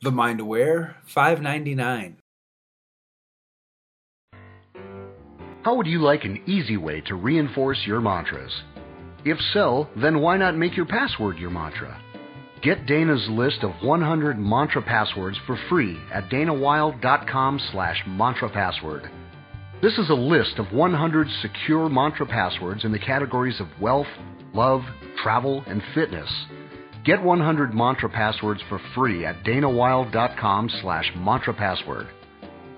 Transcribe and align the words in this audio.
The 0.00 0.12
Mind 0.12 0.38
Aware, 0.38 0.94
five 1.12 1.40
ninety 1.40 1.74
nine. 1.74 2.18
How 5.64 5.74
would 5.74 5.88
you 5.88 5.98
like 5.98 6.24
an 6.24 6.40
easy 6.46 6.76
way 6.76 7.00
to 7.08 7.16
reinforce 7.16 7.82
your 7.84 8.00
mantras? 8.00 8.52
If 9.24 9.38
so, 9.52 9.88
then 10.00 10.20
why 10.20 10.36
not 10.36 10.56
make 10.56 10.76
your 10.76 10.86
password 10.86 11.38
your 11.38 11.50
mantra? 11.50 12.00
Get 12.62 12.86
Dana's 12.86 13.26
list 13.28 13.64
of 13.64 13.72
100 13.82 14.38
mantra 14.38 14.82
passwords 14.82 15.36
for 15.48 15.58
free 15.68 15.98
at 16.12 16.30
danawilde.com 16.30 17.60
slash 17.72 18.00
mantra 18.06 18.50
password. 18.50 19.10
This 19.82 19.98
is 19.98 20.10
a 20.10 20.14
list 20.14 20.58
of 20.58 20.72
100 20.72 21.26
secure 21.42 21.88
mantra 21.88 22.26
passwords 22.26 22.84
in 22.84 22.92
the 22.92 22.98
categories 23.00 23.60
of 23.60 23.66
wealth, 23.80 24.06
love, 24.54 24.82
travel, 25.24 25.64
and 25.66 25.82
fitness. 25.92 26.30
Get 27.08 27.22
100 27.22 27.72
mantra 27.72 28.10
passwords 28.10 28.60
for 28.68 28.78
free 28.94 29.24
at 29.24 29.42
danawilde.com 29.42 30.68
slash 30.82 31.10
mantra 31.16 31.54
password. 31.54 32.06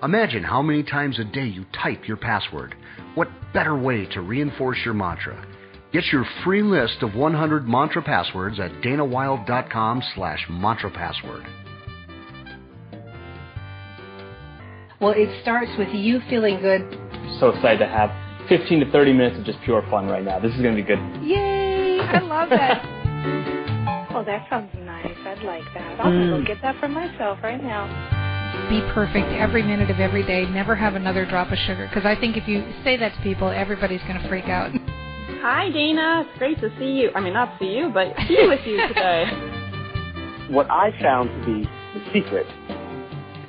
Imagine 0.04 0.44
how 0.44 0.62
many 0.62 0.84
times 0.84 1.18
a 1.18 1.24
day 1.24 1.46
you 1.46 1.64
type 1.82 2.06
your 2.06 2.16
password. 2.16 2.76
What 3.16 3.28
better 3.52 3.76
way 3.76 4.06
to 4.12 4.20
reinforce 4.20 4.78
your 4.84 4.94
mantra? 4.94 5.44
Get 5.92 6.04
your 6.12 6.24
free 6.44 6.62
list 6.62 7.02
of 7.02 7.16
100 7.16 7.66
mantra 7.66 8.02
passwords 8.02 8.60
at 8.60 8.70
danawilde.com 8.82 10.00
slash 10.14 10.46
mantra 10.48 10.92
password. 10.92 11.44
Well, 15.00 15.14
it 15.16 15.42
starts 15.42 15.72
with 15.76 15.88
you 15.88 16.20
feeling 16.30 16.60
good. 16.60 16.82
So 17.40 17.48
excited 17.48 17.78
to 17.80 17.88
have 17.88 18.12
15 18.48 18.78
to 18.78 18.92
30 18.92 19.12
minutes 19.12 19.38
of 19.40 19.44
just 19.44 19.58
pure 19.64 19.82
fun 19.90 20.06
right 20.06 20.22
now. 20.22 20.38
This 20.38 20.54
is 20.54 20.62
going 20.62 20.76
to 20.76 20.80
be 20.80 20.86
good. 20.86 21.00
Yay! 21.20 21.98
I 21.98 22.20
love 22.20 22.50
that. 22.50 23.56
oh, 24.14 24.24
that 24.24 24.46
sounds 24.50 24.70
nice. 24.84 25.06
I'd 25.26 25.42
like 25.44 25.64
that. 25.74 26.00
I'll 26.00 26.12
mm. 26.12 26.40
go 26.40 26.44
get 26.46 26.62
that 26.62 26.78
for 26.80 26.88
myself 26.88 27.38
right 27.42 27.62
now. 27.62 27.86
Be 28.68 28.80
perfect 28.92 29.28
every 29.28 29.62
minute 29.62 29.90
of 29.90 30.00
every 30.00 30.24
day. 30.24 30.46
Never 30.46 30.74
have 30.74 30.94
another 30.94 31.24
drop 31.26 31.50
of 31.50 31.58
sugar. 31.58 31.86
Because 31.88 32.04
I 32.04 32.18
think 32.18 32.36
if 32.36 32.48
you 32.48 32.64
say 32.84 32.96
that 32.96 33.14
to 33.14 33.20
people, 33.22 33.48
everybody's 33.48 34.02
going 34.02 34.20
to 34.20 34.28
freak 34.28 34.46
out. 34.46 34.72
Hi, 35.42 35.70
Dana. 35.70 36.26
It's 36.26 36.38
great 36.38 36.60
to 36.60 36.70
see 36.78 36.92
you. 37.00 37.10
I 37.14 37.20
mean, 37.20 37.32
not 37.32 37.58
see 37.58 37.76
you, 37.76 37.90
but 37.92 38.14
be 38.28 38.46
with 38.46 38.66
you 38.66 38.86
today. 38.88 39.24
what 40.50 40.70
I 40.70 40.90
found 41.00 41.30
to 41.30 41.46
be 41.46 41.68
the 41.94 42.12
secret 42.12 42.46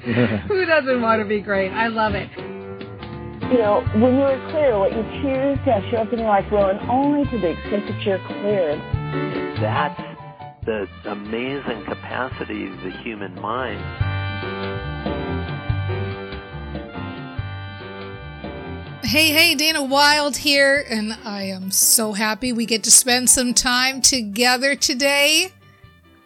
Who 0.47 0.65
doesn't 0.65 0.99
want 0.99 1.21
to 1.21 1.27
be 1.27 1.41
great? 1.41 1.69
I 1.69 1.87
love 1.87 2.15
it. 2.15 2.27
You 3.51 3.57
know, 3.59 3.85
when 4.01 4.15
you 4.15 4.21
are 4.21 4.49
clear, 4.49 4.79
what 4.79 4.91
you 4.91 5.03
choose 5.21 5.59
to 5.65 5.89
show 5.91 5.97
up 5.97 6.11
in 6.11 6.19
your 6.19 6.27
life 6.27 6.51
will, 6.51 6.69
and 6.69 6.79
only 6.89 7.29
to 7.29 7.37
the 7.37 7.49
extent 7.51 7.85
that 7.85 8.01
you're 8.01 8.17
clear. 8.25 8.77
That's 9.61 10.10
the 10.65 10.87
amazing 11.05 11.83
capacity 11.85 12.67
of 12.67 12.81
the 12.81 12.91
human 12.91 13.33
mind. 13.41 13.81
Hey, 19.03 19.31
hey, 19.31 19.55
Dana 19.55 19.83
Wilde 19.83 20.37
here, 20.37 20.85
and 20.89 21.17
I 21.25 21.43
am 21.43 21.71
so 21.71 22.13
happy 22.13 22.53
we 22.53 22.65
get 22.65 22.83
to 22.83 22.91
spend 22.91 23.29
some 23.29 23.53
time 23.53 24.01
together 24.01 24.75
today. 24.75 25.51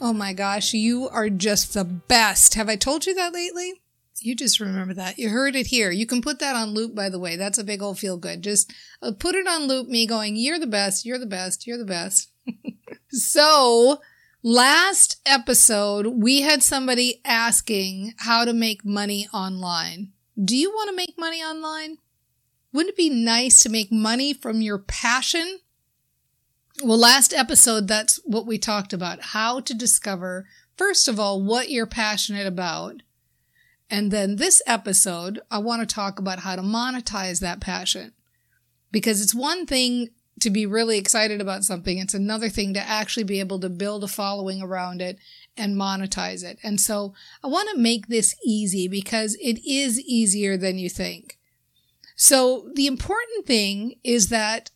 Oh 0.02 0.12
my 0.14 0.34
gosh, 0.34 0.74
you 0.74 1.08
are 1.08 1.30
just 1.30 1.74
the 1.74 1.86
best. 1.86 2.56
Have 2.56 2.68
I 2.68 2.76
told 2.76 3.06
you 3.06 3.16
that 3.16 3.34
lately? 3.34 3.82
You 4.20 4.36
just 4.36 4.60
remember 4.60 4.94
that. 4.96 5.18
You 5.18 5.30
heard 5.30 5.56
it 5.56 5.68
here. 5.68 5.92
You 5.92 6.06
can 6.06 6.22
put 6.22 6.40
that 6.40 6.56
on 6.56 6.74
loop, 6.74 6.94
by 6.94 7.10
the 7.10 7.20
way. 7.20 7.38
That's 7.38 7.58
a 7.58 7.64
big 7.64 7.82
old 7.82 8.00
feel 8.00 8.18
good. 8.18 8.42
Just 8.42 8.74
uh, 9.02 9.14
put 9.18 9.36
it 9.36 9.48
on 9.48 9.68
loop, 9.68 9.88
me 9.88 10.06
going, 10.06 10.36
You're 10.36 10.60
the 10.60 10.68
best, 10.68 11.06
you're 11.06 11.20
the 11.20 11.26
best, 11.26 11.66
you're 11.66 11.78
the 11.78 11.86
best. 11.86 12.30
so, 13.10 14.00
last 14.46 15.20
episode, 15.26 16.06
we 16.06 16.42
had 16.42 16.62
somebody 16.62 17.20
asking 17.26 18.14
how 18.20 18.46
to 18.46 18.54
make 18.54 18.86
money 18.86 19.28
online. 19.34 20.12
Do 20.42 20.56
you 20.56 20.70
want 20.70 20.92
to 20.92 20.96
make 20.96 21.16
money 21.18 21.42
online? 21.42 21.98
Wouldn't 22.72 22.92
it 22.92 22.98
be 22.98 23.10
nice 23.10 23.64
to 23.64 23.70
make 23.70 23.92
money 23.92 24.34
from 24.34 24.62
your 24.62 24.78
passion? 24.78 25.62
Well, 26.84 27.00
last 27.00 27.34
episode, 27.34 27.88
that's 27.88 28.20
what 28.24 28.46
we 28.46 28.60
talked 28.60 28.94
about 28.94 29.20
how 29.22 29.62
to 29.62 29.74
discover, 29.74 30.46
first 30.78 31.08
of 31.08 31.20
all, 31.20 31.42
what 31.42 31.72
you're 31.72 31.88
passionate 31.88 32.46
about. 32.46 33.02
And 33.90 34.12
then 34.12 34.36
this 34.36 34.62
episode, 34.68 35.40
I 35.50 35.58
want 35.58 35.88
to 35.88 35.92
talk 35.92 36.20
about 36.20 36.40
how 36.40 36.56
to 36.56 36.62
monetize 36.62 37.40
that 37.40 37.62
passion. 37.62 38.14
Because 38.92 39.22
it's 39.22 39.34
one 39.34 39.66
thing 39.66 40.10
to 40.42 40.50
be 40.50 40.66
really 40.66 40.98
excited 40.98 41.40
about 41.40 41.64
something, 41.64 41.98
it's 41.98 42.14
another 42.14 42.50
thing 42.50 42.74
to 42.74 42.80
actually 42.80 43.24
be 43.24 43.40
able 43.40 43.60
to 43.60 43.70
build 43.70 44.04
a 44.04 44.08
following 44.08 44.62
around 44.62 45.02
it 45.02 45.18
and 45.56 45.76
monetize 45.76 46.44
it. 46.44 46.60
And 46.62 46.80
so 46.80 47.14
I 47.44 47.48
want 47.48 47.70
to 47.72 47.82
make 47.82 48.08
this 48.08 48.36
easy 48.44 48.88
because 48.88 49.36
it 49.42 49.66
is 49.66 50.00
easier 50.02 50.58
than 50.58 50.78
you 50.78 50.90
think. 50.90 51.38
So 52.18 52.70
the 52.76 52.88
important 52.88 53.46
thing 53.46 53.96
is 54.04 54.30
that 54.30 54.72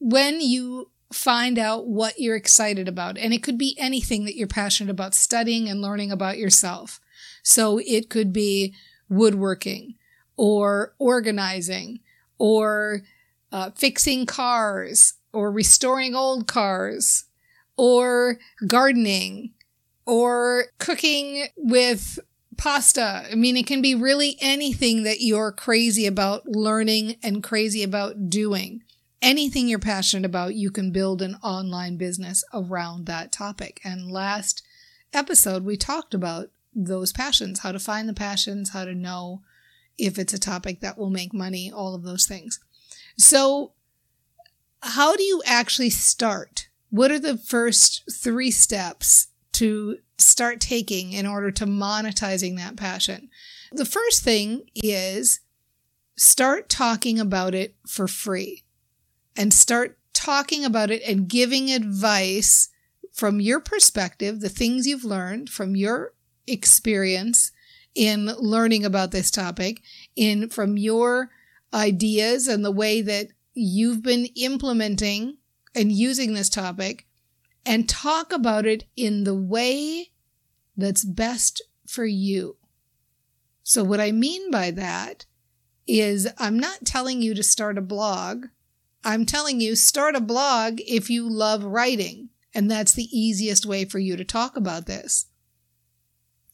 when 0.00 0.40
you 0.40 0.90
find 1.12 1.58
out 1.58 1.86
what 1.86 2.18
you're 2.18 2.36
excited 2.36 2.88
about. 2.88 3.18
And 3.18 3.34
it 3.34 3.42
could 3.42 3.58
be 3.58 3.76
anything 3.78 4.24
that 4.24 4.36
you're 4.36 4.46
passionate 4.46 4.90
about 4.90 5.14
studying 5.14 5.68
and 5.68 5.82
learning 5.82 6.12
about 6.12 6.38
yourself. 6.38 7.00
So 7.42 7.78
it 7.78 8.08
could 8.08 8.32
be 8.32 8.74
woodworking 9.08 9.96
or 10.36 10.94
organizing 10.98 12.00
or 12.38 13.02
uh, 13.52 13.70
fixing 13.70 14.26
cars 14.26 15.14
or 15.32 15.50
restoring 15.50 16.14
old 16.14 16.46
cars 16.46 17.24
or 17.76 18.38
gardening 18.66 19.52
or 20.06 20.66
cooking 20.78 21.46
with 21.56 22.18
pasta. 22.56 23.26
I 23.30 23.34
mean, 23.34 23.56
it 23.56 23.66
can 23.66 23.80
be 23.80 23.94
really 23.94 24.36
anything 24.40 25.04
that 25.04 25.20
you're 25.20 25.52
crazy 25.52 26.06
about 26.06 26.46
learning 26.46 27.16
and 27.22 27.42
crazy 27.42 27.82
about 27.82 28.28
doing 28.28 28.82
anything 29.22 29.68
you're 29.68 29.78
passionate 29.78 30.26
about, 30.26 30.54
you 30.54 30.70
can 30.70 30.92
build 30.92 31.22
an 31.22 31.36
online 31.42 31.96
business 31.96 32.44
around 32.52 33.06
that 33.06 33.32
topic. 33.32 33.80
And 33.84 34.10
last 34.10 34.62
episode, 35.12 35.64
we 35.64 35.76
talked 35.76 36.14
about 36.14 36.50
those 36.74 37.12
passions, 37.12 37.60
how 37.60 37.72
to 37.72 37.78
find 37.78 38.08
the 38.08 38.14
passions, 38.14 38.70
how 38.70 38.84
to 38.84 38.94
know 38.94 39.42
if 39.98 40.18
it's 40.18 40.32
a 40.32 40.38
topic 40.38 40.80
that 40.80 40.96
will 40.96 41.10
make 41.10 41.34
money, 41.34 41.70
all 41.70 41.94
of 41.94 42.02
those 42.02 42.26
things. 42.26 42.60
So, 43.20 43.72
how 44.82 45.14
do 45.14 45.22
you 45.22 45.42
actually 45.44 45.90
start? 45.90 46.68
What 46.88 47.10
are 47.10 47.18
the 47.18 47.36
first 47.36 48.02
three 48.10 48.50
steps 48.50 49.28
to 49.52 49.98
start 50.16 50.58
taking 50.58 51.12
in 51.12 51.26
order 51.26 51.50
to 51.50 51.66
monetizing 51.66 52.56
that 52.56 52.76
passion? 52.76 53.28
The 53.72 53.84
first 53.84 54.24
thing 54.24 54.62
is 54.74 55.40
start 56.16 56.70
talking 56.70 57.18
about 57.20 57.54
it 57.54 57.74
for 57.86 58.08
free 58.08 58.64
and 59.36 59.52
start 59.52 59.98
talking 60.14 60.64
about 60.64 60.90
it 60.90 61.02
and 61.06 61.28
giving 61.28 61.70
advice 61.70 62.70
from 63.12 63.38
your 63.38 63.60
perspective, 63.60 64.40
the 64.40 64.48
things 64.48 64.86
you've 64.86 65.04
learned 65.04 65.50
from 65.50 65.76
your 65.76 66.14
experience 66.46 67.52
in 67.94 68.26
learning 68.38 68.86
about 68.86 69.10
this 69.10 69.30
topic, 69.30 69.82
in 70.16 70.48
from 70.48 70.78
your 70.78 71.30
ideas 71.72 72.46
and 72.46 72.64
the 72.64 72.70
way 72.70 73.02
that 73.02 73.28
you've 73.54 74.02
been 74.02 74.26
implementing 74.36 75.38
and 75.74 75.92
using 75.92 76.34
this 76.34 76.48
topic, 76.48 77.06
and 77.64 77.88
talk 77.88 78.32
about 78.32 78.66
it 78.66 78.84
in 78.96 79.24
the 79.24 79.34
way 79.34 80.10
that's 80.76 81.04
best 81.04 81.62
for 81.86 82.04
you. 82.04 82.56
So, 83.62 83.84
what 83.84 84.00
I 84.00 84.10
mean 84.10 84.50
by 84.50 84.70
that 84.72 85.26
is, 85.86 86.26
I'm 86.38 86.58
not 86.58 86.84
telling 86.84 87.22
you 87.22 87.34
to 87.34 87.42
start 87.42 87.78
a 87.78 87.82
blog 87.82 88.46
I'm 89.04 89.24
telling 89.24 89.60
you, 89.60 89.76
start 89.76 90.14
a 90.14 90.20
blog 90.20 90.80
if 90.86 91.08
you 91.08 91.28
love 91.28 91.64
writing. 91.64 92.28
And 92.54 92.70
that's 92.70 92.92
the 92.92 93.08
easiest 93.16 93.64
way 93.64 93.84
for 93.84 93.98
you 93.98 94.16
to 94.16 94.24
talk 94.24 94.56
about 94.56 94.86
this. 94.86 95.26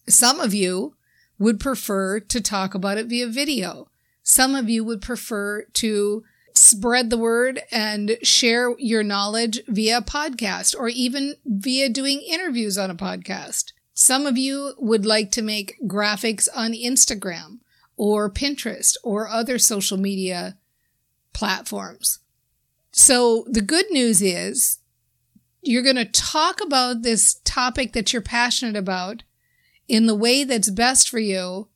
Some 0.08 0.40
of 0.40 0.54
you 0.54 0.94
would 1.38 1.58
prefer 1.58 2.20
to 2.20 2.40
talk 2.40 2.74
about 2.74 2.98
it 2.98 3.06
via 3.06 3.26
video. 3.26 3.88
Some 4.28 4.56
of 4.56 4.68
you 4.68 4.82
would 4.82 5.02
prefer 5.02 5.66
to 5.74 6.24
spread 6.52 7.10
the 7.10 7.16
word 7.16 7.62
and 7.70 8.18
share 8.22 8.74
your 8.76 9.04
knowledge 9.04 9.60
via 9.68 10.00
podcast 10.00 10.74
or 10.76 10.88
even 10.88 11.36
via 11.44 11.88
doing 11.88 12.20
interviews 12.28 12.76
on 12.76 12.90
a 12.90 12.96
podcast. 12.96 13.66
Some 13.94 14.26
of 14.26 14.36
you 14.36 14.74
would 14.78 15.06
like 15.06 15.30
to 15.30 15.42
make 15.42 15.76
graphics 15.86 16.48
on 16.56 16.72
Instagram 16.72 17.60
or 17.96 18.28
Pinterest 18.28 18.96
or 19.04 19.28
other 19.28 19.60
social 19.60 19.96
media 19.96 20.58
platforms. 21.32 22.18
So 22.90 23.46
the 23.48 23.62
good 23.62 23.86
news 23.90 24.20
is 24.20 24.80
you're 25.62 25.84
going 25.84 25.94
to 25.94 26.04
talk 26.04 26.60
about 26.60 27.02
this 27.02 27.40
topic 27.44 27.92
that 27.92 28.12
you're 28.12 28.22
passionate 28.22 28.76
about 28.76 29.22
in 29.86 30.06
the 30.06 30.16
way 30.16 30.42
that's 30.42 30.68
best 30.68 31.08
for 31.08 31.20
you, 31.20 31.68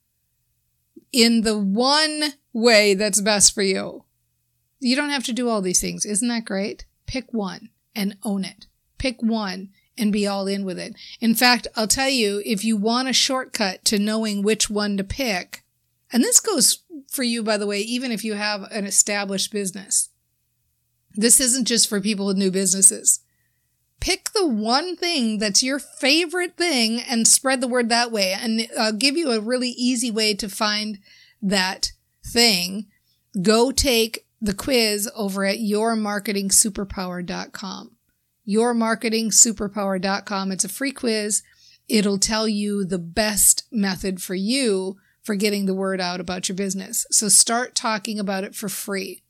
in 1.13 1.41
the 1.41 1.57
one 1.57 2.33
way 2.53 2.93
that's 2.93 3.21
best 3.21 3.53
for 3.53 3.61
you. 3.61 4.05
You 4.79 4.95
don't 4.95 5.09
have 5.09 5.25
to 5.25 5.33
do 5.33 5.47
all 5.47 5.61
these 5.61 5.81
things. 5.81 6.05
Isn't 6.05 6.27
that 6.29 6.45
great? 6.45 6.85
Pick 7.05 7.31
one 7.31 7.69
and 7.95 8.17
own 8.23 8.43
it. 8.43 8.67
Pick 8.97 9.21
one 9.21 9.69
and 9.97 10.11
be 10.11 10.25
all 10.25 10.47
in 10.47 10.65
with 10.65 10.79
it. 10.79 10.95
In 11.19 11.35
fact, 11.35 11.67
I'll 11.75 11.87
tell 11.87 12.09
you, 12.09 12.41
if 12.45 12.63
you 12.63 12.77
want 12.77 13.09
a 13.09 13.13
shortcut 13.13 13.85
to 13.85 13.99
knowing 13.99 14.41
which 14.41 14.69
one 14.69 14.97
to 14.97 15.03
pick, 15.03 15.63
and 16.11 16.23
this 16.23 16.39
goes 16.39 16.83
for 17.09 17.23
you, 17.23 17.43
by 17.43 17.57
the 17.57 17.67
way, 17.67 17.79
even 17.79 18.11
if 18.11 18.23
you 18.23 18.33
have 18.33 18.63
an 18.71 18.85
established 18.85 19.51
business. 19.51 20.09
This 21.13 21.39
isn't 21.39 21.67
just 21.67 21.87
for 21.87 21.99
people 21.99 22.25
with 22.25 22.37
new 22.37 22.51
businesses. 22.51 23.19
Pick 23.99 24.31
the 24.31 24.47
one 24.47 24.95
thing 24.95 25.37
that's 25.37 25.61
your 25.61 25.77
favorite 25.77 26.57
thing 26.57 27.01
and 27.01 27.27
spread 27.27 27.61
the 27.61 27.67
word 27.67 27.89
that 27.89 28.11
way. 28.11 28.33
And 28.33 28.67
I'll 28.79 28.93
give 28.93 29.15
you 29.15 29.31
a 29.31 29.39
really 29.39 29.69
easy 29.69 30.09
way 30.09 30.33
to 30.35 30.49
find 30.49 30.99
that 31.41 31.91
thing. 32.25 32.87
Go 33.41 33.71
take 33.71 34.25
the 34.41 34.53
quiz 34.53 35.09
over 35.15 35.45
at 35.45 35.59
yourmarketingsuperpower.com. 35.59 37.91
Yourmarketingsuperpower.com. 38.47 40.51
It's 40.51 40.65
a 40.65 40.69
free 40.69 40.91
quiz. 40.91 41.43
It'll 41.87 42.17
tell 42.17 42.47
you 42.47 42.85
the 42.85 42.99
best 42.99 43.65
method 43.71 44.21
for 44.21 44.35
you 44.35 44.97
for 45.21 45.35
getting 45.35 45.65
the 45.65 45.73
word 45.73 45.99
out 46.01 46.19
about 46.19 46.49
your 46.49 46.55
business. 46.55 47.05
So 47.11 47.29
start 47.29 47.75
talking 47.75 48.19
about 48.19 48.43
it 48.43 48.55
for 48.55 48.69
free. 48.69 49.21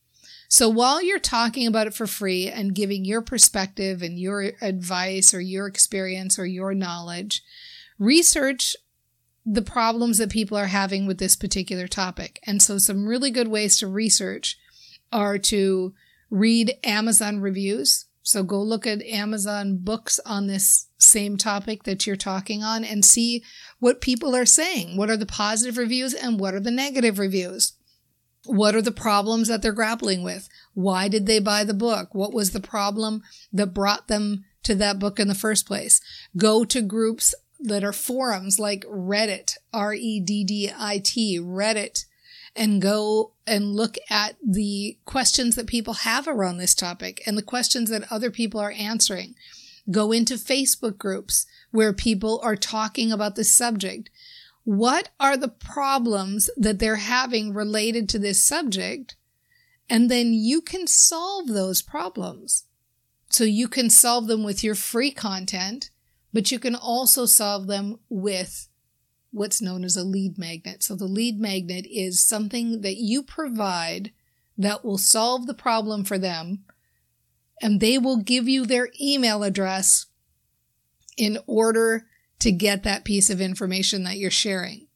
So 0.48 0.70
while 0.70 1.02
you're 1.02 1.20
talking 1.20 1.68
about 1.68 1.88
it 1.88 1.94
for 1.94 2.08
free 2.08 2.50
and 2.50 2.76
giving 2.76 3.06
your 3.06 3.22
perspective 3.22 4.02
and 4.02 4.20
your 4.20 4.52
advice 4.62 5.34
or 5.34 5.40
your 5.40 5.66
experience 5.66 6.38
or 6.38 6.46
your 6.46 6.74
knowledge, 6.74 7.42
research 7.98 8.76
the 9.46 9.62
problems 9.62 10.18
that 10.20 10.30
people 10.30 10.58
are 10.58 10.68
having 10.68 11.08
with 11.08 11.18
this 11.18 11.36
particular 11.36 11.88
topic. 11.88 12.40
And 12.46 12.62
so 12.62 12.78
some 12.78 13.08
really 13.08 13.32
good 13.32 13.48
ways 13.48 13.78
to 13.80 13.88
research 13.88 14.58
are 15.12 15.38
to 15.38 15.94
read 16.30 16.76
Amazon 16.84 17.40
reviews. 17.40 18.06
So 18.24 18.44
go 18.44 18.62
look 18.62 18.86
at 18.86 19.02
Amazon 19.04 19.78
books 19.78 20.20
on 20.26 20.48
this 20.48 20.88
same 21.00 21.38
topic 21.38 21.84
that 21.84 22.06
you're 22.06 22.16
talking 22.16 22.64
on 22.64 22.84
and 22.84 23.04
see 23.04 23.44
what 23.80 24.00
people 24.00 24.36
are 24.36 24.46
saying. 24.46 24.96
What 24.96 25.10
are 25.10 25.18
the 25.18 25.26
positive 25.26 25.78
reviews 25.78 26.14
and 26.14 26.40
what 26.40 26.54
are 26.54 26.60
the 26.60 26.72
negative 26.72 27.18
reviews? 27.18 27.74
What 28.46 28.76
are 28.76 28.82
the 28.82 28.92
problems 28.92 29.48
that 29.48 29.62
they're 29.62 29.72
grappling 29.72 30.24
with? 30.24 30.50
Why 30.74 31.08
did 31.08 31.26
they 31.26 31.40
buy 31.40 31.64
the 31.64 31.74
book? 31.74 32.14
What 32.14 32.34
was 32.34 32.52
the 32.52 32.60
problem 32.60 33.24
that 33.52 33.74
brought 33.74 34.08
them 34.08 34.46
to 34.64 34.76
that 34.76 35.00
book 35.00 35.20
in 35.20 35.28
the 35.28 35.36
first 35.36 35.66
place? 35.66 36.00
Go 36.38 36.64
to 36.66 36.82
groups 36.82 37.34
that 37.64 37.84
are 37.84 37.94
forums 37.94 38.60
like 38.60 38.84
Reddit, 38.86 39.58
R 39.74 39.94
E 39.94 40.20
D 40.20 40.44
D 40.44 40.72
I 40.78 41.02
T, 41.04 41.40
Reddit, 41.40 42.06
and 42.56 42.82
go 42.82 43.34
and 43.48 43.76
look 43.76 43.98
at 44.10 44.36
the 44.46 44.98
questions 45.06 45.56
that 45.56 45.68
people 45.68 45.94
have 45.94 46.28
around 46.28 46.58
this 46.58 46.76
topic 46.76 47.22
and 47.26 47.38
the 47.38 47.44
questions 47.44 47.90
that 47.90 48.12
other 48.12 48.32
people 48.32 48.60
are 48.60 48.72
answering. 48.72 49.36
Go 49.90 50.12
into 50.12 50.36
Facebook 50.36 50.98
groups 50.98 51.46
where 51.72 51.94
people 51.94 52.40
are 52.44 52.56
talking 52.56 53.12
about 53.12 53.36
this 53.36 53.52
subject. 53.52 54.10
What 54.64 55.10
are 55.20 55.38
the 55.38 55.48
problems 55.48 56.50
that 56.56 56.80
they're 56.80 56.98
having 56.98 57.54
related 57.54 58.08
to 58.10 58.20
this 58.20 58.42
subject? 58.42 59.16
And 59.90 60.10
then 60.10 60.34
you 60.34 60.62
can 60.62 60.88
solve 60.88 61.48
those 61.48 61.82
problems. 61.82 62.66
So 63.30 63.44
you 63.44 63.68
can 63.68 63.90
solve 63.90 64.28
them 64.28 64.44
with 64.44 64.64
your 64.64 64.76
free 64.76 65.12
content, 65.12 65.90
but 66.34 66.52
you 66.52 66.60
can 66.60 66.76
also 66.76 67.26
solve 67.26 67.68
them 67.68 68.00
with 68.10 68.68
what's 69.32 69.62
known 69.62 69.84
as 69.84 69.96
a 69.96 70.04
lead 70.04 70.38
magnet. 70.38 70.84
So 70.84 70.96
the 70.96 71.06
lead 71.06 71.40
magnet 71.40 71.86
is 71.90 72.24
something 72.24 72.82
that 72.82 72.98
you 72.98 73.24
provide 73.24 74.12
that 74.58 74.84
will 74.84 74.98
solve 74.98 75.48
the 75.48 75.54
problem 75.54 76.04
for 76.04 76.18
them 76.18 76.66
and 77.62 77.80
they 77.80 77.98
will 77.98 78.18
give 78.18 78.48
you 78.50 78.66
their 78.66 78.90
email 79.00 79.44
address 79.44 80.08
in 81.18 81.38
order 81.48 82.08
to 82.40 82.52
get 82.52 82.84
that 82.84 83.06
piece 83.06 83.30
of 83.30 83.40
information 83.40 84.04
that 84.04 84.18
you're 84.18 84.32
sharing. 84.32 84.88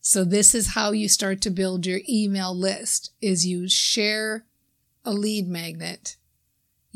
So 0.00 0.24
this 0.24 0.54
is 0.54 0.74
how 0.74 0.90
you 0.90 1.08
start 1.08 1.40
to 1.42 1.50
build 1.50 1.86
your 1.86 2.00
email 2.08 2.54
list 2.54 3.12
is 3.22 3.46
you 3.46 3.68
share 3.68 4.44
a 5.04 5.12
lead 5.12 5.48
magnet. 5.48 6.16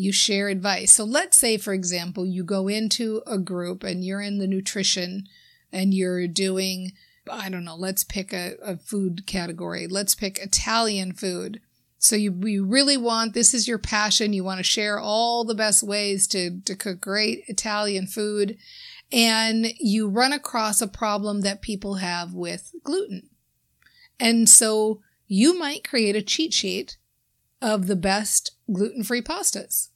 You 0.01 0.13
share 0.13 0.47
advice. 0.47 0.93
So 0.93 1.03
let's 1.03 1.37
say, 1.37 1.59
for 1.59 1.73
example, 1.73 2.25
you 2.25 2.45
go 2.45 2.69
into 2.69 3.21
a 3.27 3.37
group 3.37 3.83
and 3.83 4.05
you're 4.05 4.21
in 4.21 4.39
the 4.39 4.47
nutrition 4.47 5.27
and 5.73 5.93
you're 5.93 6.29
doing, 6.29 6.93
I 7.29 7.49
don't 7.49 7.65
know, 7.65 7.75
let's 7.75 8.05
pick 8.05 8.33
a, 8.33 8.55
a 8.63 8.77
food 8.77 9.27
category. 9.27 9.89
Let's 9.89 10.15
pick 10.15 10.39
Italian 10.39 11.15
food. 11.15 11.61
So 11.99 12.15
you, 12.15 12.33
you 12.45 12.65
really 12.65 12.97
want, 12.97 13.35
this 13.35 13.53
is 13.53 13.67
your 13.67 13.79
passion. 13.79 14.33
You 14.33 14.45
want 14.45 14.59
to 14.59 14.63
share 14.63 15.01
all 15.01 15.43
the 15.43 15.57
best 15.57 15.83
ways 15.83 16.29
to, 16.29 16.61
to 16.61 16.77
cook 16.77 17.01
great 17.01 17.43
Italian 17.49 18.07
food. 18.07 18.57
And 19.11 19.67
you 19.81 20.09
run 20.09 20.33
across 20.33 20.81
a 20.81 20.87
problem 20.87 21.41
that 21.41 21.61
people 21.61 21.97
have 21.97 22.35
with 22.35 22.71
gluten. 22.85 23.31
And 24.21 24.49
so 24.49 25.01
you 25.27 25.59
might 25.59 25.83
create 25.83 26.15
a 26.15 26.23
cheat 26.23 26.55
sheet 26.55 26.99
of 27.61 27.89
the 27.89 27.97
best 27.97 28.53
gluten 28.73 29.03
free 29.05 29.23
pastas. 29.23 29.89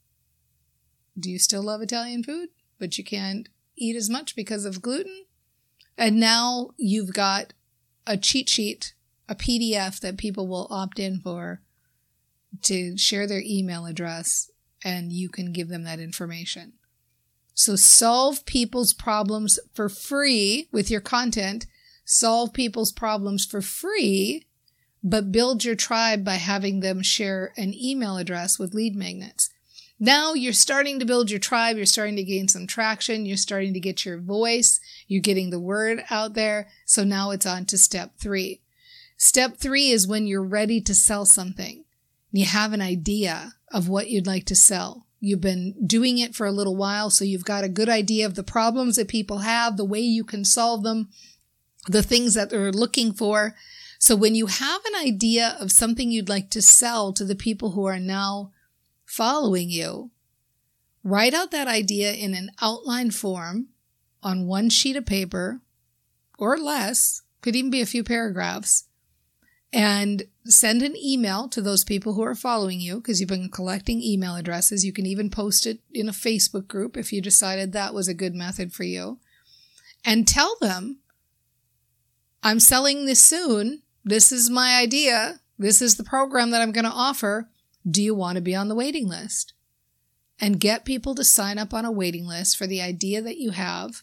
Do 1.19 1.31
you 1.31 1.39
still 1.39 1.63
love 1.63 1.83
Italian 1.83 2.23
food, 2.23 2.51
but 2.79 2.97
you 2.99 3.05
can't 3.05 3.49
eat 3.77 3.97
as 3.97 4.09
much 4.09 4.35
because 4.35 4.65
of 4.65 4.83
gluten? 4.83 5.25
And 5.99 6.19
now 6.19 6.71
you've 6.77 7.13
got 7.13 7.53
a 8.07 8.17
cheat 8.17 8.49
sheet, 8.49 8.95
a 9.29 9.35
PDF 9.35 10.01
that 10.01 10.17
people 10.17 10.49
will 10.49 10.67
opt 10.71 10.99
in 10.99 11.21
for 11.21 11.61
to 12.63 12.97
share 12.97 13.27
their 13.27 13.43
email 13.45 13.87
address 13.87 14.51
and 14.85 15.13
you 15.13 15.29
can 15.29 15.53
give 15.53 15.69
them 15.69 15.85
that 15.85 16.01
information. 16.01 16.75
So 17.55 17.77
solve 17.77 18.45
people's 18.47 18.93
problems 18.93 19.59
for 19.75 19.89
free 19.89 20.69
with 20.73 20.91
your 20.91 21.01
content. 21.01 21.67
Solve 22.05 22.53
people's 22.53 22.93
problems 22.93 23.45
for 23.45 23.63
free, 23.63 24.47
but 25.03 25.33
build 25.33 25.65
your 25.65 25.75
tribe 25.75 26.25
by 26.25 26.35
having 26.35 26.81
them 26.81 27.03
share 27.03 27.53
an 27.57 27.75
email 27.75 28.17
address 28.17 28.59
with 28.59 28.75
lead 28.75 28.95
magnets. 28.95 29.51
Now 29.99 30.35
you're 30.35 30.53
starting 30.53 30.99
to 30.99 31.05
build 31.05 31.31
your 31.31 31.41
tribe. 31.41 31.77
You're 31.77 31.87
starting 31.87 32.17
to 32.17 32.25
gain 32.25 32.49
some 32.49 32.67
traction. 32.67 33.25
You're 33.25 33.37
starting 33.37 33.73
to 33.75 33.81
get 33.81 34.05
your 34.05 34.19
voice. 34.19 34.81
You're 35.07 35.23
getting 35.23 35.51
the 35.51 35.61
word 35.61 36.03
out 36.11 36.35
there. 36.35 36.69
So 36.85 37.05
now 37.05 37.31
it's 37.31 37.47
on 37.47 37.67
to 37.67 37.79
step 37.79 38.17
three. 38.19 38.61
Step 39.17 39.59
three 39.59 39.91
is 39.91 40.07
when 40.07 40.27
you're 40.27 40.43
ready 40.43 40.81
to 40.81 40.95
sell 40.95 41.25
something. 41.25 41.85
You 42.33 42.47
have 42.47 42.73
an 42.73 42.81
idea 42.81 43.55
of 43.73 43.89
what 43.89 44.09
you'd 44.09 44.27
like 44.27 44.45
to 44.47 44.57
sell. 44.57 45.07
You've 45.21 45.41
been 45.41 45.77
doing 45.87 46.19
it 46.19 46.35
for 46.35 46.47
a 46.47 46.53
little 46.53 46.75
while, 46.75 47.09
so 47.09 47.25
you've 47.25 47.45
got 47.45 47.63
a 47.63 47.69
good 47.69 47.89
idea 47.89 48.27
of 48.27 48.35
the 48.35 48.43
problems 48.43 48.97
that 48.97 49.07
people 49.07 49.39
have, 49.39 49.77
the 49.77 49.85
way 49.85 50.01
you 50.01 50.25
can 50.25 50.45
solve 50.45 50.83
them, 50.83 51.11
the 51.87 52.03
things 52.03 52.35
that 52.35 52.51
they're 52.51 52.73
looking 52.73 53.13
for. 53.13 53.55
So 54.03 54.17
when 54.17 54.35
you 54.35 54.47
have 54.47 54.81
an 54.85 55.07
idea 55.07 55.57
of 55.61 55.71
something 55.71 56.11
you'd 56.11 56.29
like 56.29 56.51
to 56.51 56.61
sell 56.61 57.13
to 57.13 57.25
the 57.25 57.37
people 57.37 57.71
who 57.71 57.85
are 57.85 58.01
now 58.01 58.51
following 59.05 59.71
you, 59.71 60.11
write 61.05 61.35
out 61.35 61.53
that 61.53 61.69
idea 61.69 62.13
in 62.13 62.35
an 62.35 62.51
outline 62.61 63.13
form 63.13 63.69
on 64.21 64.49
one 64.49 64.71
sheet 64.71 64.97
of 64.97 65.07
paper 65.07 65.61
or 66.37 66.59
less, 66.59 67.23
could 67.43 67.55
even 67.55 67.71
be 67.71 67.81
a 67.81 67.87
few 67.87 68.03
paragraphs, 68.03 68.89
and 69.73 70.25
send 70.47 70.83
an 70.83 70.97
email 70.97 71.47
to 71.47 71.63
those 71.63 71.85
people 71.85 72.15
who 72.15 72.23
are 72.23 72.35
following 72.35 72.81
you 72.81 72.97
because 72.97 73.21
you've 73.21 73.29
been 73.29 73.51
collecting 73.51 74.03
email 74.03 74.35
addresses. 74.35 74.85
You 74.85 74.93
can 74.93 75.07
even 75.07 75.31
post 75.31 75.65
it 75.65 75.79
in 75.95 76.09
a 76.09 76.13
Facebook 76.13 76.67
group 76.67 76.97
if 76.97 77.13
you 77.13 77.23
decided 77.23 77.71
that 77.71 77.95
was 77.95 78.09
a 78.09 78.15
good 78.15 78.35
method 78.35 78.73
for 78.73 78.83
you. 78.83 79.21
And 80.05 80.27
tell 80.27 80.57
them, 80.61 80.99
I'm 82.43 82.59
selling 82.59 83.07
this 83.07 83.21
soon. 83.21 83.82
This 84.05 84.33
is 84.33 84.51
my 84.51 84.77
idea. 84.77 85.41
This 85.59 85.81
is 85.81 85.97
the 85.97 86.05
program 86.05 86.51
that 86.51 86.61
I'm 86.61 86.73
going 86.73 86.85
to 86.85 86.91
offer. 86.91 87.49
Do 87.89 88.03
you 88.03 88.15
want 88.15 88.37
to 88.37 88.43
be 88.43 88.55
on 88.55 88.69
the 88.69 88.75
waiting 88.75 89.09
list? 89.09 89.55
And 90.41 90.59
get 90.59 90.85
people 90.85 91.15
to 91.15 91.25
sign 91.25 91.59
up 91.59 91.73
on 91.73 91.85
a 91.85 91.93
waiting 91.93 92.27
list 92.27 92.57
for 92.57 92.67
the 92.67 92.81
idea 92.81 93.23
that 93.23 93.39
you 93.39 93.51
have. 93.51 94.03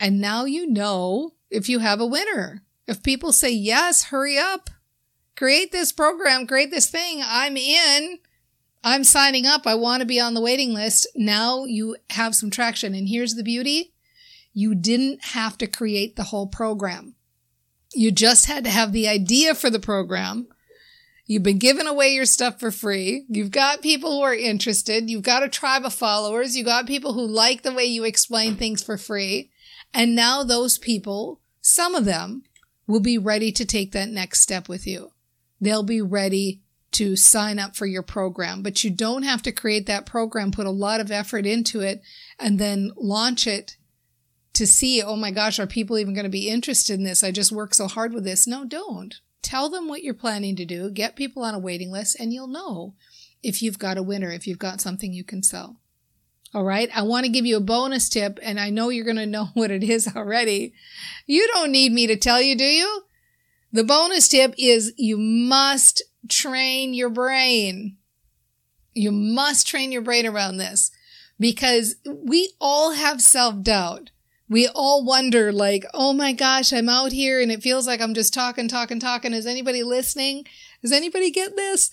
And 0.00 0.20
now 0.20 0.44
you 0.44 0.66
know 0.66 1.34
if 1.50 1.68
you 1.68 1.78
have 1.78 2.00
a 2.00 2.06
winner. 2.06 2.62
If 2.86 3.02
people 3.02 3.32
say, 3.32 3.50
yes, 3.50 4.04
hurry 4.04 4.36
up, 4.36 4.70
create 5.36 5.72
this 5.72 5.92
program, 5.92 6.46
create 6.46 6.70
this 6.70 6.90
thing, 6.90 7.22
I'm 7.24 7.56
in, 7.56 8.18
I'm 8.82 9.04
signing 9.04 9.46
up, 9.46 9.66
I 9.66 9.74
want 9.74 10.00
to 10.00 10.06
be 10.06 10.20
on 10.20 10.34
the 10.34 10.40
waiting 10.40 10.74
list. 10.74 11.06
Now 11.14 11.64
you 11.64 11.96
have 12.10 12.34
some 12.34 12.50
traction. 12.50 12.94
And 12.94 13.08
here's 13.08 13.34
the 13.34 13.42
beauty 13.42 13.92
you 14.52 14.74
didn't 14.74 15.24
have 15.24 15.58
to 15.58 15.66
create 15.66 16.16
the 16.16 16.24
whole 16.24 16.46
program. 16.46 17.14
You 17.94 18.10
just 18.10 18.46
had 18.46 18.64
to 18.64 18.70
have 18.70 18.92
the 18.92 19.08
idea 19.08 19.54
for 19.54 19.70
the 19.70 19.78
program 19.78 20.48
You've 21.26 21.42
been 21.42 21.58
giving 21.58 21.86
away 21.86 22.10
your 22.10 22.26
stuff 22.26 22.60
for 22.60 22.70
free. 22.70 23.24
You've 23.28 23.50
got 23.50 23.80
people 23.80 24.10
who 24.10 24.22
are 24.22 24.34
interested. 24.34 25.08
You've 25.08 25.22
got 25.22 25.42
a 25.42 25.48
tribe 25.48 25.84
of 25.84 25.94
followers. 25.94 26.54
You 26.54 26.64
got 26.64 26.86
people 26.86 27.14
who 27.14 27.26
like 27.26 27.62
the 27.62 27.72
way 27.72 27.84
you 27.84 28.04
explain 28.04 28.56
things 28.56 28.82
for 28.82 28.98
free. 28.98 29.50
And 29.94 30.14
now 30.14 30.42
those 30.42 30.76
people, 30.76 31.40
some 31.62 31.94
of 31.94 32.04
them 32.04 32.42
will 32.86 33.00
be 33.00 33.16
ready 33.16 33.52
to 33.52 33.64
take 33.64 33.92
that 33.92 34.10
next 34.10 34.40
step 34.40 34.68
with 34.68 34.86
you. 34.86 35.12
They'll 35.60 35.82
be 35.82 36.02
ready 36.02 36.60
to 36.92 37.16
sign 37.16 37.58
up 37.58 37.74
for 37.74 37.86
your 37.86 38.02
program, 38.02 38.62
but 38.62 38.84
you 38.84 38.90
don't 38.90 39.22
have 39.22 39.40
to 39.42 39.52
create 39.52 39.86
that 39.86 40.06
program, 40.06 40.52
put 40.52 40.66
a 40.66 40.70
lot 40.70 41.00
of 41.00 41.10
effort 41.10 41.46
into 41.46 41.80
it, 41.80 42.02
and 42.38 42.58
then 42.58 42.92
launch 42.96 43.46
it 43.46 43.78
to 44.54 44.66
see, 44.66 45.02
oh 45.02 45.16
my 45.16 45.30
gosh, 45.30 45.58
are 45.58 45.66
people 45.66 45.98
even 45.98 46.14
going 46.14 46.24
to 46.24 46.30
be 46.30 46.48
interested 46.48 46.94
in 46.94 47.04
this? 47.04 47.22
I 47.22 47.30
just 47.30 47.52
work 47.52 47.74
so 47.74 47.88
hard 47.88 48.12
with 48.12 48.24
this. 48.24 48.46
No, 48.46 48.64
don't. 48.64 49.14
Tell 49.42 49.68
them 49.68 49.88
what 49.88 50.02
you're 50.02 50.14
planning 50.14 50.56
to 50.56 50.64
do, 50.64 50.90
get 50.90 51.16
people 51.16 51.42
on 51.42 51.54
a 51.54 51.58
waiting 51.58 51.90
list, 51.90 52.16
and 52.18 52.32
you'll 52.32 52.48
know 52.48 52.94
if 53.42 53.62
you've 53.62 53.78
got 53.78 53.98
a 53.98 54.02
winner, 54.02 54.30
if 54.30 54.46
you've 54.46 54.58
got 54.58 54.80
something 54.80 55.12
you 55.12 55.24
can 55.24 55.42
sell. 55.42 55.80
All 56.54 56.64
right. 56.64 56.88
I 56.94 57.02
want 57.02 57.26
to 57.26 57.32
give 57.32 57.44
you 57.44 57.56
a 57.56 57.60
bonus 57.60 58.08
tip, 58.08 58.38
and 58.42 58.58
I 58.58 58.70
know 58.70 58.88
you're 58.88 59.04
going 59.04 59.16
to 59.16 59.26
know 59.26 59.46
what 59.54 59.70
it 59.70 59.82
is 59.82 60.14
already. 60.16 60.72
You 61.26 61.46
don't 61.52 61.72
need 61.72 61.92
me 61.92 62.06
to 62.06 62.16
tell 62.16 62.40
you, 62.40 62.56
do 62.56 62.64
you? 62.64 63.02
The 63.72 63.84
bonus 63.84 64.28
tip 64.28 64.54
is 64.56 64.94
you 64.96 65.18
must 65.18 66.02
train 66.28 66.94
your 66.94 67.10
brain. 67.10 67.96
You 68.94 69.10
must 69.10 69.66
train 69.66 69.90
your 69.90 70.02
brain 70.02 70.26
around 70.26 70.58
this 70.58 70.92
because 71.40 71.96
we 72.06 72.52
all 72.60 72.92
have 72.92 73.20
self 73.20 73.60
doubt. 73.62 74.10
We 74.48 74.68
all 74.68 75.04
wonder, 75.04 75.52
like, 75.52 75.84
oh 75.94 76.12
my 76.12 76.32
gosh, 76.32 76.72
I'm 76.72 76.88
out 76.88 77.12
here 77.12 77.40
and 77.40 77.50
it 77.50 77.62
feels 77.62 77.86
like 77.86 78.00
I'm 78.00 78.14
just 78.14 78.34
talking, 78.34 78.68
talking, 78.68 79.00
talking. 79.00 79.32
Is 79.32 79.46
anybody 79.46 79.82
listening? 79.82 80.46
Does 80.82 80.92
anybody 80.92 81.30
get 81.30 81.56
this? 81.56 81.90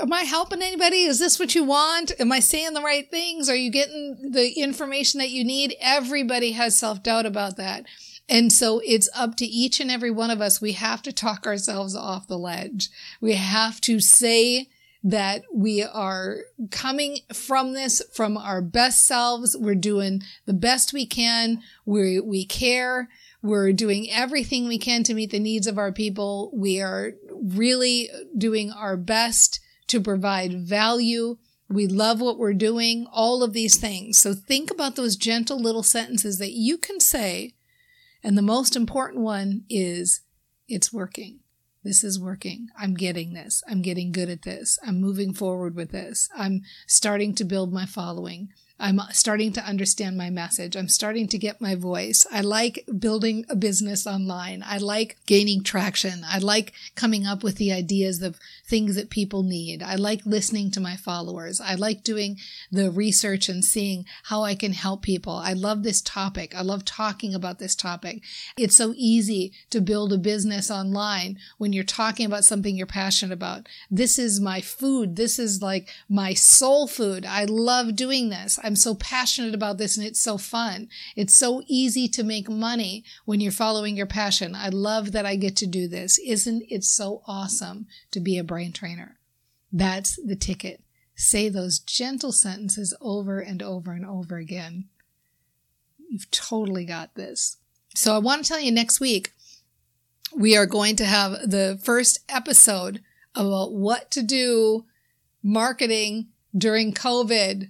Am 0.00 0.12
I 0.12 0.22
helping 0.22 0.62
anybody? 0.62 1.02
Is 1.02 1.18
this 1.18 1.38
what 1.38 1.54
you 1.54 1.64
want? 1.64 2.12
Am 2.18 2.32
I 2.32 2.40
saying 2.40 2.72
the 2.72 2.80
right 2.80 3.10
things? 3.10 3.48
Are 3.50 3.56
you 3.56 3.70
getting 3.70 4.32
the 4.32 4.52
information 4.52 5.18
that 5.18 5.30
you 5.30 5.44
need? 5.44 5.76
Everybody 5.80 6.52
has 6.52 6.78
self 6.78 7.02
doubt 7.02 7.26
about 7.26 7.56
that. 7.58 7.84
And 8.28 8.50
so 8.50 8.80
it's 8.84 9.10
up 9.14 9.36
to 9.36 9.44
each 9.44 9.78
and 9.80 9.90
every 9.90 10.10
one 10.10 10.30
of 10.30 10.40
us. 10.40 10.60
We 10.60 10.72
have 10.72 11.02
to 11.02 11.12
talk 11.12 11.46
ourselves 11.46 11.94
off 11.94 12.26
the 12.26 12.38
ledge. 12.38 12.88
We 13.20 13.34
have 13.34 13.80
to 13.82 14.00
say 14.00 14.70
that 15.04 15.42
we 15.52 15.82
are 15.82 16.38
coming 16.70 17.18
from 17.32 17.72
this 17.72 18.02
from 18.12 18.36
our 18.36 18.62
best 18.62 19.04
selves. 19.04 19.56
We're 19.56 19.74
doing 19.74 20.22
the 20.46 20.52
best 20.52 20.92
we 20.92 21.06
can. 21.06 21.62
We, 21.84 22.20
we 22.20 22.44
care. 22.44 23.08
We're 23.42 23.72
doing 23.72 24.08
everything 24.10 24.68
we 24.68 24.78
can 24.78 25.02
to 25.04 25.14
meet 25.14 25.32
the 25.32 25.40
needs 25.40 25.66
of 25.66 25.76
our 25.76 25.90
people. 25.90 26.52
We 26.54 26.80
are 26.80 27.14
really 27.32 28.08
doing 28.36 28.70
our 28.70 28.96
best 28.96 29.58
to 29.88 30.00
provide 30.00 30.66
value. 30.66 31.38
We 31.68 31.86
love 31.88 32.20
what 32.20 32.38
we're 32.38 32.54
doing, 32.54 33.06
all 33.10 33.42
of 33.42 33.52
these 33.52 33.76
things. 33.76 34.18
So 34.18 34.34
think 34.34 34.70
about 34.70 34.94
those 34.94 35.16
gentle 35.16 35.60
little 35.60 35.82
sentences 35.82 36.38
that 36.38 36.52
you 36.52 36.78
can 36.78 37.00
say. 37.00 37.54
And 38.22 38.38
the 38.38 38.42
most 38.42 38.76
important 38.76 39.22
one 39.22 39.64
is 39.68 40.20
it's 40.68 40.92
working. 40.92 41.41
This 41.84 42.04
is 42.04 42.20
working. 42.20 42.68
I'm 42.78 42.94
getting 42.94 43.32
this. 43.32 43.62
I'm 43.68 43.82
getting 43.82 44.12
good 44.12 44.28
at 44.28 44.42
this. 44.42 44.78
I'm 44.86 45.00
moving 45.00 45.34
forward 45.34 45.74
with 45.74 45.90
this. 45.90 46.28
I'm 46.36 46.62
starting 46.86 47.34
to 47.36 47.44
build 47.44 47.72
my 47.72 47.86
following. 47.86 48.50
I'm 48.82 49.00
starting 49.12 49.52
to 49.52 49.64
understand 49.64 50.18
my 50.18 50.28
message. 50.28 50.74
I'm 50.74 50.88
starting 50.88 51.28
to 51.28 51.38
get 51.38 51.60
my 51.60 51.76
voice. 51.76 52.26
I 52.32 52.40
like 52.40 52.84
building 52.98 53.46
a 53.48 53.54
business 53.54 54.08
online. 54.08 54.64
I 54.66 54.78
like 54.78 55.18
gaining 55.26 55.62
traction. 55.62 56.24
I 56.28 56.38
like 56.38 56.72
coming 56.96 57.24
up 57.24 57.44
with 57.44 57.58
the 57.58 57.72
ideas 57.72 58.20
of 58.22 58.40
things 58.66 58.96
that 58.96 59.08
people 59.08 59.44
need. 59.44 59.84
I 59.84 59.94
like 59.94 60.26
listening 60.26 60.72
to 60.72 60.80
my 60.80 60.96
followers. 60.96 61.60
I 61.60 61.76
like 61.76 62.02
doing 62.02 62.38
the 62.72 62.90
research 62.90 63.48
and 63.48 63.64
seeing 63.64 64.04
how 64.24 64.42
I 64.42 64.56
can 64.56 64.72
help 64.72 65.02
people. 65.02 65.34
I 65.34 65.52
love 65.52 65.84
this 65.84 66.02
topic. 66.02 66.52
I 66.52 66.62
love 66.62 66.84
talking 66.84 67.36
about 67.36 67.60
this 67.60 67.76
topic. 67.76 68.20
It's 68.58 68.76
so 68.76 68.94
easy 68.96 69.52
to 69.70 69.80
build 69.80 70.12
a 70.12 70.18
business 70.18 70.72
online 70.72 71.38
when 71.56 71.72
you're 71.72 71.84
talking 71.84 72.26
about 72.26 72.44
something 72.44 72.74
you're 72.74 72.86
passionate 72.86 73.32
about. 73.32 73.68
This 73.88 74.18
is 74.18 74.40
my 74.40 74.60
food. 74.60 75.14
This 75.14 75.38
is 75.38 75.62
like 75.62 75.88
my 76.08 76.34
soul 76.34 76.88
food. 76.88 77.24
I 77.24 77.44
love 77.44 77.94
doing 77.94 78.30
this. 78.30 78.58
I'm 78.72 78.76
so 78.76 78.94
passionate 78.94 79.54
about 79.54 79.76
this 79.76 79.98
and 79.98 80.06
it's 80.06 80.18
so 80.18 80.38
fun. 80.38 80.88
It's 81.14 81.34
so 81.34 81.62
easy 81.66 82.08
to 82.08 82.22
make 82.22 82.48
money 82.48 83.04
when 83.26 83.38
you're 83.38 83.52
following 83.52 83.98
your 83.98 84.06
passion. 84.06 84.54
I 84.54 84.70
love 84.70 85.12
that 85.12 85.26
I 85.26 85.36
get 85.36 85.56
to 85.56 85.66
do 85.66 85.86
this. 85.86 86.18
Isn't 86.18 86.62
it 86.70 86.82
so 86.82 87.20
awesome 87.26 87.86
to 88.12 88.18
be 88.18 88.38
a 88.38 88.42
brain 88.42 88.72
trainer? 88.72 89.18
That's 89.70 90.18
the 90.24 90.36
ticket. 90.36 90.82
Say 91.14 91.50
those 91.50 91.80
gentle 91.80 92.32
sentences 92.32 92.94
over 93.02 93.40
and 93.40 93.62
over 93.62 93.92
and 93.92 94.06
over 94.06 94.38
again. 94.38 94.88
You've 96.08 96.30
totally 96.30 96.86
got 96.86 97.14
this. 97.14 97.58
So 97.94 98.14
I 98.14 98.20
want 98.20 98.42
to 98.42 98.48
tell 98.48 98.60
you 98.60 98.72
next 98.72 99.00
week, 99.00 99.32
we 100.34 100.56
are 100.56 100.64
going 100.64 100.96
to 100.96 101.04
have 101.04 101.32
the 101.50 101.78
first 101.84 102.20
episode 102.26 103.02
about 103.34 103.74
what 103.74 104.10
to 104.12 104.22
do 104.22 104.86
marketing 105.42 106.28
during 106.56 106.94
COVID 106.94 107.68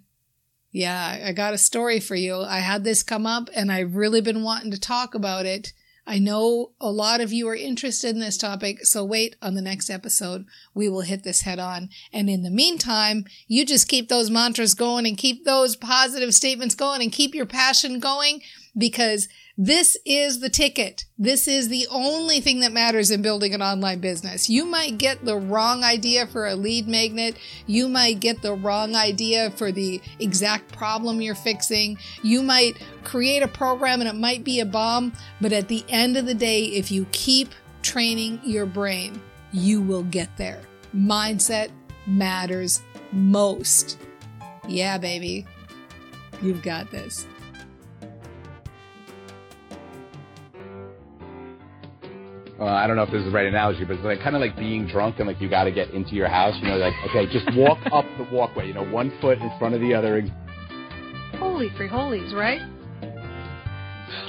yeah, 0.72 1.22
I 1.26 1.32
got 1.32 1.54
a 1.54 1.58
story 1.58 2.00
for 2.00 2.16
you. 2.16 2.40
I 2.40 2.58
had 2.58 2.82
this 2.82 3.02
come 3.02 3.26
up 3.26 3.50
and 3.54 3.70
I've 3.70 3.94
really 3.94 4.22
been 4.22 4.42
wanting 4.42 4.70
to 4.70 4.80
talk 4.80 5.14
about 5.14 5.44
it. 5.44 5.74
I 6.04 6.18
know 6.18 6.72
a 6.80 6.90
lot 6.90 7.20
of 7.20 7.32
you 7.32 7.46
are 7.48 7.54
interested 7.54 8.10
in 8.10 8.20
this 8.20 8.36
topic, 8.36 8.84
so 8.84 9.04
wait 9.04 9.36
on 9.40 9.54
the 9.54 9.62
next 9.62 9.88
episode. 9.88 10.46
We 10.74 10.88
will 10.88 11.02
hit 11.02 11.22
this 11.22 11.42
head 11.42 11.60
on. 11.60 11.90
And 12.12 12.28
in 12.28 12.42
the 12.42 12.50
meantime, 12.50 13.24
you 13.46 13.64
just 13.64 13.86
keep 13.86 14.08
those 14.08 14.30
mantras 14.30 14.74
going 14.74 15.06
and 15.06 15.16
keep 15.16 15.44
those 15.44 15.76
positive 15.76 16.34
statements 16.34 16.74
going 16.74 17.02
and 17.02 17.12
keep 17.12 17.34
your 17.34 17.46
passion 17.46 18.00
going 18.00 18.40
because 18.76 19.28
this 19.56 19.98
is 20.06 20.40
the 20.40 20.48
ticket. 20.48 21.04
This 21.18 21.46
is 21.46 21.68
the 21.68 21.86
only 21.90 22.40
thing 22.40 22.60
that 22.60 22.72
matters 22.72 23.10
in 23.10 23.20
building 23.20 23.52
an 23.52 23.62
online 23.62 24.00
business. 24.00 24.48
You 24.48 24.64
might 24.64 24.96
get 24.98 25.24
the 25.24 25.36
wrong 25.36 25.84
idea 25.84 26.26
for 26.26 26.46
a 26.46 26.54
lead 26.54 26.88
magnet. 26.88 27.36
You 27.66 27.88
might 27.88 28.20
get 28.20 28.40
the 28.40 28.54
wrong 28.54 28.94
idea 28.94 29.50
for 29.50 29.70
the 29.70 30.00
exact 30.20 30.72
problem 30.72 31.20
you're 31.20 31.34
fixing. 31.34 31.98
You 32.22 32.42
might 32.42 32.82
create 33.04 33.42
a 33.42 33.48
program 33.48 34.00
and 34.00 34.08
it 34.08 34.16
might 34.16 34.42
be 34.42 34.60
a 34.60 34.66
bomb. 34.66 35.12
But 35.40 35.52
at 35.52 35.68
the 35.68 35.84
end 35.88 36.16
of 36.16 36.26
the 36.26 36.34
day, 36.34 36.64
if 36.64 36.90
you 36.90 37.06
keep 37.12 37.50
training 37.82 38.40
your 38.44 38.66
brain, 38.66 39.20
you 39.52 39.82
will 39.82 40.04
get 40.04 40.34
there. 40.38 40.62
Mindset 40.96 41.70
matters 42.06 42.80
most. 43.12 43.98
Yeah, 44.66 44.96
baby. 44.96 45.46
You've 46.40 46.62
got 46.62 46.90
this. 46.90 47.26
Uh, 52.62 52.66
I 52.66 52.86
don't 52.86 52.94
know 52.94 53.02
if 53.02 53.10
this 53.10 53.18
is 53.20 53.24
the 53.26 53.32
right 53.32 53.46
analogy, 53.46 53.84
but 53.84 53.96
it's 53.96 54.04
like 54.04 54.20
kind 54.20 54.36
of 54.36 54.40
like 54.40 54.56
being 54.56 54.86
drunk 54.86 55.16
and 55.18 55.26
like 55.26 55.40
you 55.40 55.48
got 55.50 55.64
to 55.64 55.72
get 55.72 55.90
into 55.90 56.14
your 56.14 56.28
house. 56.28 56.54
You 56.62 56.68
know, 56.68 56.76
like 56.76 56.94
okay, 57.10 57.26
just 57.32 57.50
walk 57.56 57.78
up 57.92 58.04
the 58.18 58.24
walkway. 58.32 58.68
You 58.68 58.74
know, 58.74 58.84
one 58.84 59.12
foot 59.20 59.38
in 59.38 59.50
front 59.58 59.74
of 59.74 59.80
the 59.80 59.92
other. 59.94 60.22
Holy 61.38 61.70
free 61.76 61.88
holies, 61.88 62.32
right? 62.32 62.60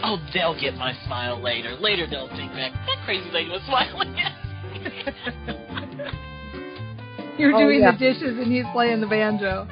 Oh, 0.04 0.18
they'll 0.34 0.60
get 0.60 0.76
my 0.76 0.94
smile 1.06 1.40
later. 1.42 1.76
Later 1.76 2.08
they'll 2.10 2.30
think 2.30 2.52
back. 2.54 2.72
That 2.74 3.02
crazy 3.06 3.30
lady 3.32 3.50
was 3.50 3.62
smiling. 3.68 4.16
You're 7.38 7.54
Oh, 7.56 7.60
doing 7.60 7.82
yeah. 7.82 7.92
the 7.92 7.98
dishes 7.98 8.38
and 8.38 8.52
he's 8.52 8.66
playing 8.74 9.02
the 9.02 9.08
banjo. 9.08 9.68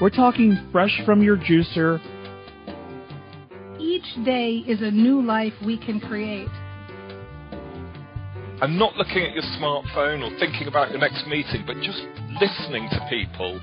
We're 0.00 0.10
talking 0.10 0.58
fresh 0.72 1.00
from 1.04 1.22
your 1.22 1.36
juicer. 1.36 2.00
Each 3.78 4.04
day 4.24 4.56
is 4.66 4.82
a 4.82 4.90
new 4.90 5.22
life 5.22 5.52
we 5.64 5.76
can 5.78 6.00
create. 6.00 6.48
And 8.62 8.78
not 8.78 8.96
looking 8.96 9.22
at 9.22 9.34
your 9.34 9.42
smartphone 9.58 10.22
or 10.22 10.38
thinking 10.38 10.66
about 10.66 10.90
your 10.90 10.98
next 10.98 11.26
meeting, 11.26 11.64
but 11.66 11.76
just 11.82 12.00
listening 12.40 12.88
to 12.90 13.06
people. 13.10 13.60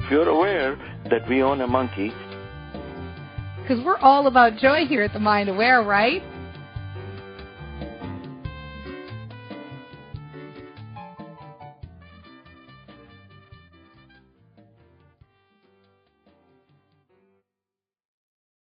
If 0.00 0.10
you're 0.10 0.28
aware 0.28 0.76
that 1.10 1.28
we 1.28 1.42
own 1.42 1.60
a 1.60 1.66
monkey, 1.66 2.12
Because 3.62 3.82
we're 3.84 3.96
all 3.98 4.26
about 4.26 4.58
joy 4.58 4.84
here 4.84 5.02
at 5.02 5.14
the 5.14 5.18
Mind 5.18 5.48
Aware, 5.48 5.82
right? 5.82 6.22